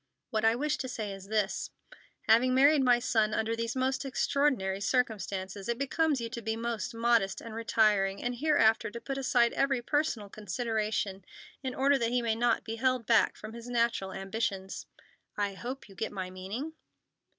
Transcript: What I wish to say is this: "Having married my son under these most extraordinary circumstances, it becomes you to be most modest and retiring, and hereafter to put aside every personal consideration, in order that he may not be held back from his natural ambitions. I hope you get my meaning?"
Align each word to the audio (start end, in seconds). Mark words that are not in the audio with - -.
What 0.31 0.43
I 0.43 0.55
wish 0.55 0.77
to 0.79 0.87
say 0.87 1.13
is 1.13 1.27
this: 1.27 1.69
"Having 2.27 2.55
married 2.55 2.81
my 2.83 2.97
son 2.97 3.35
under 3.35 3.55
these 3.55 3.75
most 3.75 4.03
extraordinary 4.03 4.81
circumstances, 4.81 5.69
it 5.69 5.77
becomes 5.77 6.19
you 6.19 6.27
to 6.29 6.41
be 6.41 6.55
most 6.55 6.95
modest 6.95 7.39
and 7.39 7.53
retiring, 7.53 8.19
and 8.23 8.37
hereafter 8.37 8.89
to 8.89 8.99
put 8.99 9.19
aside 9.19 9.53
every 9.53 9.83
personal 9.83 10.27
consideration, 10.27 11.23
in 11.61 11.75
order 11.75 11.99
that 11.99 12.09
he 12.09 12.23
may 12.23 12.33
not 12.33 12.63
be 12.63 12.77
held 12.77 13.05
back 13.05 13.35
from 13.35 13.53
his 13.53 13.69
natural 13.69 14.11
ambitions. 14.11 14.87
I 15.37 15.53
hope 15.53 15.87
you 15.87 15.93
get 15.93 16.11
my 16.11 16.31
meaning?" 16.31 16.73